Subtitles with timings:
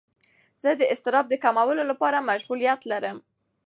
[0.63, 3.17] زه د اضطراب د کمولو لپاره مشغولیت لرم.